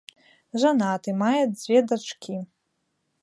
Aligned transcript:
Жанаты, 0.63 1.09
мае 1.21 1.43
дзве 1.59 1.77
дачкі. 1.91 2.35